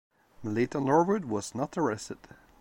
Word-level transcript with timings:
Melita 0.41 0.79
Norwood 0.81 1.25
was 1.25 1.53
not 1.53 1.77
arrested. 1.77 2.17